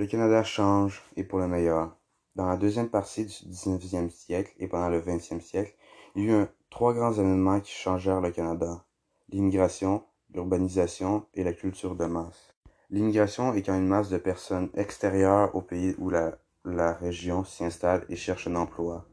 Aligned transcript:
Le 0.00 0.06
Canada 0.06 0.42
change, 0.42 1.02
et 1.16 1.24
pour 1.24 1.40
le 1.40 1.46
meilleur. 1.46 1.94
Dans 2.34 2.46
la 2.46 2.56
deuxième 2.56 2.88
partie 2.88 3.26
du 3.26 3.50
XIXe 3.50 4.10
siècle 4.10 4.50
et 4.58 4.66
pendant 4.66 4.88
le 4.88 5.02
XXe 5.02 5.44
siècle, 5.44 5.74
il 6.16 6.24
y 6.24 6.32
eut 6.32 6.46
trois 6.70 6.94
grands 6.94 7.12
événements 7.12 7.60
qui 7.60 7.72
changèrent 7.72 8.22
le 8.22 8.30
Canada. 8.30 8.82
L'immigration, 9.28 10.02
l'urbanisation 10.32 11.26
et 11.34 11.44
la 11.44 11.52
culture 11.52 11.96
de 11.96 12.06
masse. 12.06 12.54
L'immigration 12.88 13.52
est 13.52 13.60
quand 13.60 13.76
une 13.76 13.88
masse 13.88 14.08
de 14.08 14.16
personnes 14.16 14.70
extérieures 14.72 15.54
au 15.54 15.60
pays 15.60 15.94
où 15.98 16.08
la, 16.08 16.38
la 16.64 16.94
région 16.94 17.44
s'y 17.44 17.66
installe 17.66 18.06
et 18.08 18.16
cherche 18.16 18.48
un 18.48 18.56
emploi. 18.56 19.04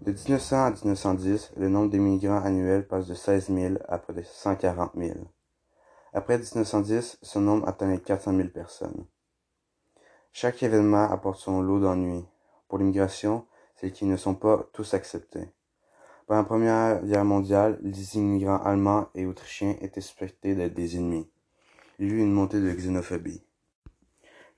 De 0.00 0.12
1900 0.12 0.64
à 0.64 0.70
1910, 0.70 1.52
le 1.58 1.68
nombre 1.68 1.90
d'immigrants 1.90 2.42
annuels 2.42 2.88
passe 2.88 3.06
de 3.06 3.12
16 3.14 3.48
000 3.54 3.74
à 3.86 3.98
près 3.98 4.14
de 4.14 4.22
140 4.22 4.92
000. 4.96 5.18
Après 6.14 6.38
1910, 6.38 7.18
ce 7.20 7.38
nombre 7.38 7.68
atteint 7.68 7.94
400 7.98 8.34
000 8.34 8.48
personnes. 8.48 9.04
Chaque 10.36 10.64
événement 10.64 11.12
apporte 11.12 11.38
son 11.38 11.62
lot 11.62 11.78
d'ennuis. 11.78 12.24
Pour 12.66 12.78
l'immigration, 12.78 13.46
c'est 13.76 13.92
qu'ils 13.92 14.08
ne 14.08 14.16
sont 14.16 14.34
pas 14.34 14.68
tous 14.72 14.92
acceptés. 14.92 15.48
Pendant 16.26 16.40
la 16.40 16.44
Première 16.44 17.04
Guerre 17.04 17.24
mondiale, 17.24 17.78
les 17.82 18.16
immigrants 18.16 18.60
allemands 18.60 19.08
et 19.14 19.26
autrichiens 19.26 19.76
étaient 19.80 20.00
suspectés 20.00 20.56
d'être 20.56 20.74
des 20.74 20.96
ennemis. 20.96 21.30
Il 22.00 22.08
y 22.08 22.10
eut 22.14 22.18
une 22.18 22.32
montée 22.32 22.60
de 22.60 22.68
xénophobie. 22.68 23.44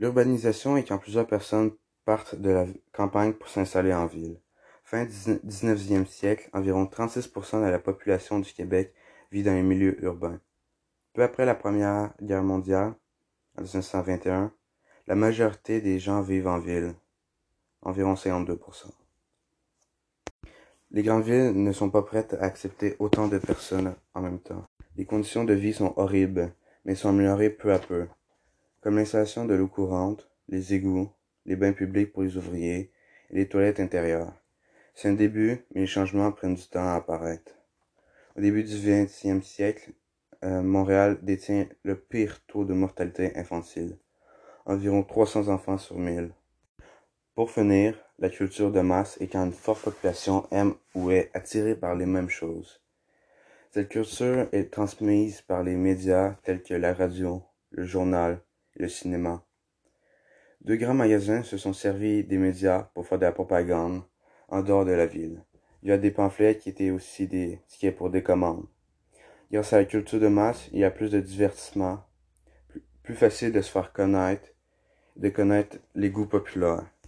L'urbanisation 0.00 0.78
est 0.78 0.84
quand 0.84 0.96
plusieurs 0.96 1.26
personnes 1.26 1.72
partent 2.06 2.36
de 2.36 2.48
la 2.48 2.64
campagne 2.92 3.34
pour 3.34 3.50
s'installer 3.50 3.92
en 3.92 4.06
ville. 4.06 4.40
Fin 4.82 5.04
19e 5.04 6.06
siècle, 6.06 6.48
environ 6.54 6.86
36% 6.86 7.62
de 7.62 7.70
la 7.70 7.78
population 7.78 8.38
du 8.38 8.50
Québec 8.50 8.94
vit 9.30 9.42
dans 9.42 9.52
les 9.52 9.62
milieux 9.62 10.02
urbains. 10.02 10.40
Peu 11.12 11.22
après 11.22 11.44
la 11.44 11.54
Première 11.54 12.14
Guerre 12.22 12.44
mondiale, 12.44 12.94
en 13.58 13.60
1921, 13.60 14.54
la 15.06 15.14
majorité 15.14 15.80
des 15.80 15.98
gens 15.98 16.20
vivent 16.20 16.48
en 16.48 16.58
ville, 16.58 16.94
environ 17.82 18.14
52%. 18.14 18.90
Les 20.90 21.02
grandes 21.02 21.24
villes 21.24 21.52
ne 21.62 21.72
sont 21.72 21.90
pas 21.90 22.02
prêtes 22.02 22.34
à 22.34 22.44
accepter 22.44 22.96
autant 22.98 23.28
de 23.28 23.38
personnes 23.38 23.94
en 24.14 24.20
même 24.20 24.40
temps. 24.40 24.64
Les 24.96 25.04
conditions 25.04 25.44
de 25.44 25.54
vie 25.54 25.72
sont 25.72 25.92
horribles, 25.96 26.52
mais 26.84 26.94
sont 26.94 27.10
améliorées 27.10 27.50
peu 27.50 27.72
à 27.72 27.78
peu, 27.78 28.06
comme 28.80 28.96
l'installation 28.96 29.44
de 29.44 29.54
l'eau 29.54 29.68
courante, 29.68 30.28
les 30.48 30.74
égouts, 30.74 31.10
les 31.44 31.56
bains 31.56 31.72
publics 31.72 32.12
pour 32.12 32.22
les 32.22 32.36
ouvriers 32.36 32.90
et 33.30 33.34
les 33.34 33.48
toilettes 33.48 33.80
intérieures. 33.80 34.32
C'est 34.94 35.08
un 35.08 35.14
début, 35.14 35.64
mais 35.74 35.82
les 35.82 35.86
changements 35.86 36.32
prennent 36.32 36.54
du 36.54 36.66
temps 36.68 36.86
à 36.86 36.94
apparaître. 36.94 37.52
Au 38.36 38.40
début 38.40 38.64
du 38.64 38.74
XXe 38.74 39.46
siècle, 39.46 39.92
euh, 40.44 40.62
Montréal 40.62 41.18
détient 41.22 41.66
le 41.82 41.96
pire 41.96 42.40
taux 42.46 42.64
de 42.64 42.74
mortalité 42.74 43.36
infantile, 43.36 43.98
environ 44.66 45.02
300 45.02 45.48
enfants 45.48 45.78
sur 45.78 45.96
1000. 45.96 46.32
Pour 47.34 47.50
finir, 47.50 47.94
la 48.18 48.28
culture 48.28 48.70
de 48.70 48.80
masse 48.80 49.16
est 49.20 49.28
quand 49.28 49.44
une 49.44 49.52
forte 49.52 49.82
population 49.82 50.46
aime 50.50 50.74
ou 50.94 51.10
est 51.10 51.30
attirée 51.34 51.74
par 51.74 51.94
les 51.94 52.06
mêmes 52.06 52.28
choses. 52.28 52.82
Cette 53.70 53.88
culture 53.88 54.48
est 54.52 54.72
transmise 54.72 55.42
par 55.42 55.62
les 55.62 55.76
médias 55.76 56.34
tels 56.42 56.62
que 56.62 56.74
la 56.74 56.94
radio, 56.94 57.42
le 57.70 57.84
journal 57.84 58.40
le 58.76 58.88
cinéma. 58.88 59.42
Deux 60.62 60.76
grands 60.76 60.94
magasins 60.94 61.42
se 61.42 61.56
sont 61.56 61.72
servis 61.72 62.24
des 62.24 62.38
médias 62.38 62.90
pour 62.94 63.06
faire 63.06 63.18
de 63.18 63.24
la 63.24 63.32
propagande 63.32 64.02
en 64.48 64.62
dehors 64.62 64.84
de 64.84 64.92
la 64.92 65.06
ville. 65.06 65.42
Il 65.82 65.88
y 65.88 65.92
a 65.92 65.98
des 65.98 66.10
pamphlets 66.10 66.58
qui 66.58 66.68
étaient 66.68 66.90
aussi 66.90 67.26
des 67.26 67.60
tickets 67.68 67.96
pour 67.96 68.10
des 68.10 68.22
commandes. 68.22 68.66
Grâce 69.52 69.72
à 69.72 69.78
la 69.78 69.84
culture 69.84 70.20
de 70.20 70.28
masse, 70.28 70.68
il 70.72 70.80
y 70.80 70.84
a 70.84 70.90
plus 70.90 71.10
de 71.10 71.20
divertissement, 71.20 72.04
plus, 73.02 73.14
facile 73.14 73.52
de 73.52 73.60
se 73.60 73.70
faire 73.70 73.92
connaître, 73.92 74.48
de 75.16 75.28
connaître 75.28 75.78
les 75.94 76.10
goûts 76.10 76.26
populaires. 76.26 76.84